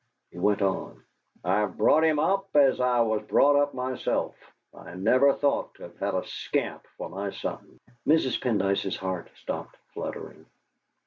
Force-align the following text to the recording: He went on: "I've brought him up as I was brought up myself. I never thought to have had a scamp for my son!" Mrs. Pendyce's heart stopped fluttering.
He 0.31 0.39
went 0.39 0.63
on: 0.63 1.03
"I've 1.43 1.77
brought 1.77 2.03
him 2.03 2.17
up 2.17 2.49
as 2.55 2.79
I 2.81 3.01
was 3.01 3.21
brought 3.21 3.55
up 3.55 3.75
myself. 3.75 4.35
I 4.73 4.95
never 4.95 5.31
thought 5.31 5.75
to 5.75 5.83
have 5.83 5.97
had 5.99 6.15
a 6.15 6.25
scamp 6.25 6.87
for 6.97 7.07
my 7.07 7.29
son!" 7.29 7.77
Mrs. 8.07 8.41
Pendyce's 8.41 8.97
heart 8.97 9.29
stopped 9.35 9.77
fluttering. 9.93 10.47